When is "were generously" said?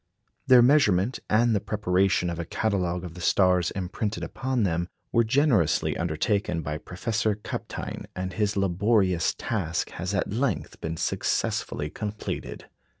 5.11-5.95